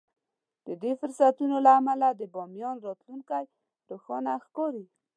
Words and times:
د 0.67 0.69
دې 0.81 0.91
فرصتونو 0.99 1.55
له 1.65 1.71
امله 1.79 2.07
د 2.13 2.21
باميان 2.33 2.75
راتلونکی 2.87 3.43
روښانه 3.89 4.31
ښکاري. 4.45 4.85